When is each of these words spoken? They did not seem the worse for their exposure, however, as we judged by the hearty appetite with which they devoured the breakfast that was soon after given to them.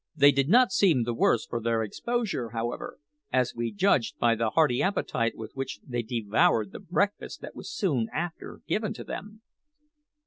They 0.15 0.31
did 0.31 0.49
not 0.49 0.71
seem 0.71 1.03
the 1.03 1.13
worse 1.13 1.45
for 1.45 1.61
their 1.61 1.83
exposure, 1.83 2.49
however, 2.49 2.97
as 3.31 3.53
we 3.53 3.71
judged 3.71 4.17
by 4.17 4.33
the 4.33 4.49
hearty 4.49 4.81
appetite 4.81 5.37
with 5.37 5.51
which 5.53 5.79
they 5.87 6.01
devoured 6.01 6.71
the 6.71 6.79
breakfast 6.79 7.41
that 7.41 7.55
was 7.55 7.71
soon 7.71 8.07
after 8.11 8.61
given 8.67 8.93
to 8.95 9.03
them. 9.03 9.43